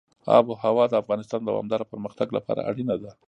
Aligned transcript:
آب 0.37 0.45
وهوا 0.51 0.85
د 0.89 0.93
افغانستان 1.01 1.39
د 1.41 1.45
دوامداره 1.49 1.89
پرمختګ 1.91 2.27
لپاره 2.37 2.65
اړینه 2.69 2.95
ده. 3.01 3.11